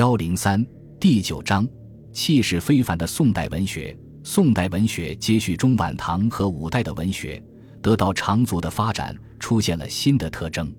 [0.00, 0.64] 幺零三
[0.98, 1.68] 第九章，
[2.10, 3.94] 气势非凡的宋代文学。
[4.24, 7.38] 宋代文学接续中晚唐和五代的文学，
[7.82, 10.74] 得到长足的发展，出现了新的特征。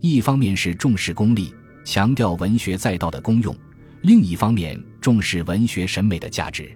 [0.00, 1.52] 一方面是重视功利，
[1.84, 3.54] 强调文学载道的功用；
[4.00, 6.74] 另一方面重视文学审美的价值。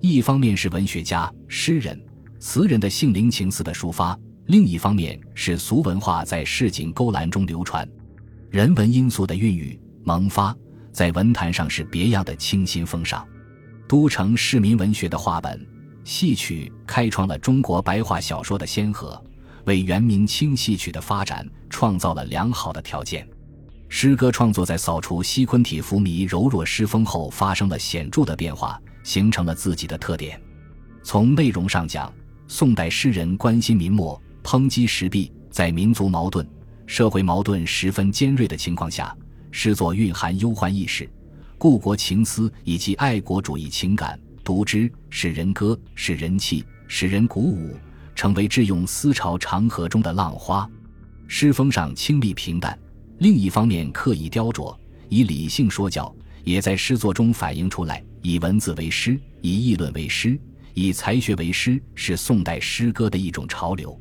[0.00, 2.02] 一方面是文学家、诗人、
[2.38, 7.86] 词人的性灵情思的抒发；另一方面是俗文化在市井勾栏中流传。
[8.48, 10.56] 人文因素的孕育萌发，
[10.98, 13.24] 在文坛上是别样的清新风尚。
[13.86, 15.64] 都城市民文学的话本、
[16.02, 19.24] 戏曲开创了中国白话小说的先河，
[19.64, 23.24] 为元明清戏曲的发展创造了良好的条件。
[23.88, 30.42] 诗歌创作在扫除西昆体浮靡柔弱诗风后，发生了显著的变化，形成了自己的特点。
[31.04, 32.12] 从内容上讲，
[32.48, 36.44] 宋代诗人关心民末，抨击时弊，在民族矛盾。
[36.86, 39.16] 社会矛盾十分尖锐的情况下，
[39.50, 41.08] 诗作蕴含忧患意识、
[41.56, 47.76] 故国情思以及爱国主义情感，读之使人歌，使人气，使人鼓舞，
[48.14, 50.68] 成为智用思潮长河中的浪花。
[51.26, 52.78] 诗风上清丽平淡，
[53.18, 54.76] 另一方面刻意雕琢，
[55.08, 58.02] 以理性说教，也在诗作中反映出来。
[58.22, 60.38] 以文字为诗，以议论为诗，
[60.74, 63.98] 以才学为诗，是宋代诗歌的一种潮流。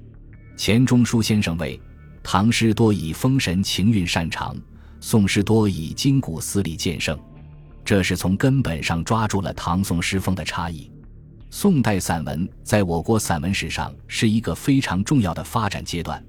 [0.55, 1.79] 钱钟书先生为。
[2.23, 4.53] 唐诗多以风神情韵擅长，
[4.99, 7.17] 宋诗多以筋骨思理见胜，
[7.85, 10.91] 这是从根本上抓住了唐宋诗风的差异。
[11.49, 16.23] 宋代散文在我国散文史上是一个非常重要的发展阶段，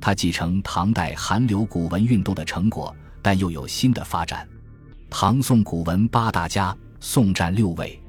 [0.00, 4.48] 它继承唐代韩流古文运动的成果，但又有新的发展。
[5.10, 8.00] 唐宋古文八大家，宋占六位，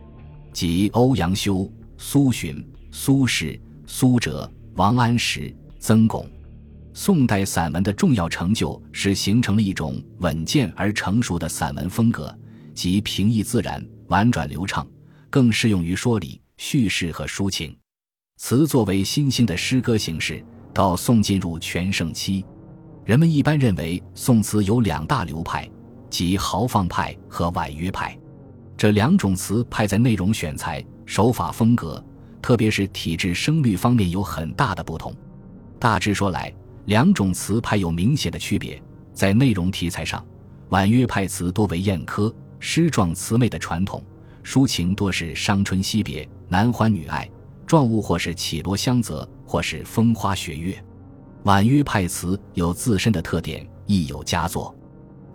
[0.54, 6.28] 即欧阳修、苏洵、苏轼、苏辙、王安石、曾巩。
[6.98, 12.34] 宋代散文的重要成就是形成了一种稳健而成熟的散文风格，
[12.74, 14.88] 即平易自然、婉转流畅，
[15.30, 17.78] 更适用于说理、叙事和抒情。
[18.38, 20.42] 词作为新兴的诗歌形式，
[20.74, 22.46] 到宋进入全盛期。
[23.04, 25.70] 人们一般认为宋词有两大流派，
[26.10, 28.18] 即豪放派和婉约派。
[28.78, 32.02] 这两种词派在内容选材、手法风格，
[32.42, 35.14] 特别是体制声律方面有很大的不同。
[35.78, 36.54] 大致说来，
[36.86, 38.82] 两种词派有明显的区别，
[39.14, 40.24] 在内容题材上，
[40.70, 44.04] 婉约派词多为艳歌、诗状词媚的传统，
[44.44, 47.30] 抒情多是伤春惜别、男欢女爱，
[47.66, 50.78] 状物或是绮罗香泽，或是风花雪月。
[51.44, 54.74] 婉约派词有自身的特点，亦有佳作。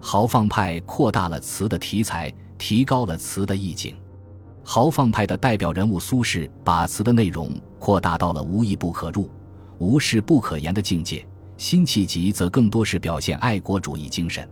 [0.01, 3.97] 豪放派扩大了词的题材，提高了词的意境。
[4.63, 7.51] 豪放派的代表人物苏轼，把词的内容
[7.81, 9.29] 扩大到了无义不可入、
[9.79, 11.27] 无事不可言的境界。
[11.61, 14.49] 辛弃疾则更多是表现爱国主义精神，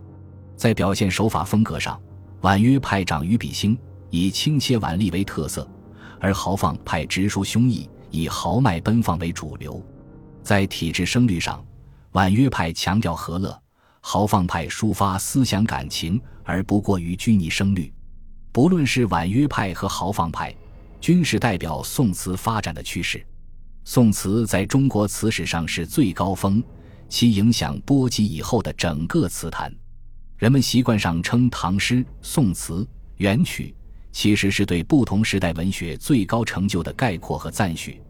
[0.57, 1.99] 在表现手法风格上，
[2.43, 3.79] 婉约派长于比兴，
[4.11, 5.67] 以清切婉丽为特色；
[6.21, 9.83] 而豪放派直抒胸臆，以豪迈奔放为主流。
[10.43, 11.65] 在体制声律上，
[12.13, 13.59] 婉约派强调和乐，
[14.03, 17.91] 豪放派抒发思想感情而不过于拘泥声律。
[18.53, 20.55] 不论是婉约派和豪放派，
[21.01, 23.27] 均是代表宋词发展的趋势。
[23.85, 26.63] 宋词在中国词史上是最高峰。
[27.09, 29.75] 其影响波及以后的整个词坛，
[30.37, 32.87] 人们习惯上称唐诗、宋词、
[33.17, 33.75] 元曲，
[34.13, 38.01] 其实是对不同时代文学最高成就的概括和赞许。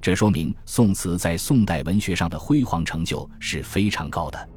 [0.00, 4.48] 这说明宋词在宋代文学上的辉煌成就是非常高的。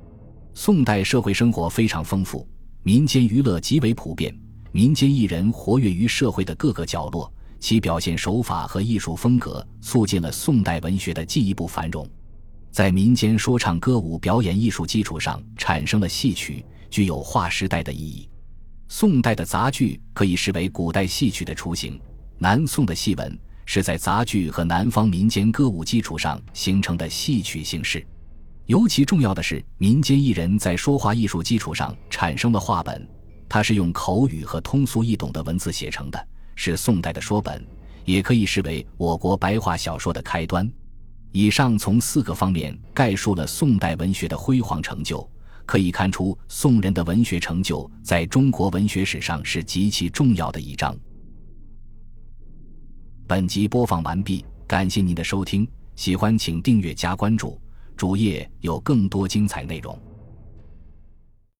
[0.54, 2.48] 宋代社会生活非常丰富，
[2.84, 4.38] 民间娱乐极为普遍，
[4.72, 12.08] 民间艺人活跃于社会的各个角落，其表现手法和艺术风格促进了宋代文学的进一步繁荣。
[12.72, 18.30] 在民间说唱歌舞表演艺术基础上，产生了戏曲，具有划时代的意义。
[18.88, 22.00] 宋代的杂剧可以视为古代戏曲的雏形。
[22.38, 28.06] 南宋的戏文是在杂剧和南方民间歌舞基础上形成的戏曲形式。
[28.66, 33.08] 尤其重要的是，民间艺人在说话艺术基础上产生了话本，
[33.50, 37.66] 它是用口语和通俗易懂的文字写成的，是宋代的说本，
[38.06, 40.72] 也可以视为我国白话小说的开端。
[41.32, 45.30] 以上从四个方面概述了宋代文学的辉煌成就，
[45.66, 50.98] 可以看出宋人的文学成就在中国文学史上是极其重要的一章。
[53.28, 57.62] 本集播放完毕，感谢您的收听，喜欢请订阅加关注，
[57.96, 60.09] 主页有更多精彩内容。